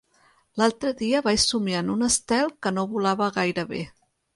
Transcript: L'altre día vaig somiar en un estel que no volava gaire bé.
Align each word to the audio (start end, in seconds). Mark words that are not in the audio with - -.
L'altre 0.61 0.93
día 1.01 1.21
vaig 1.29 1.43
somiar 1.45 1.85
en 1.85 1.95
un 1.99 2.09
estel 2.11 2.51
que 2.65 2.77
no 2.79 2.91
volava 2.97 3.33
gaire 3.41 3.73
bé. 3.75 3.89